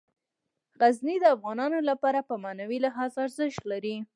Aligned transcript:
غزني 0.81 1.15
د 1.21 1.25
افغانانو 1.35 1.79
لپاره 1.89 2.19
په 2.29 2.35
معنوي 2.43 2.77
لحاظ 2.85 3.11
ارزښت 3.25 3.61
لري. 3.71 3.95